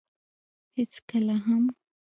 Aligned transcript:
هېڅکله 0.77 1.35
هم. 1.45 1.63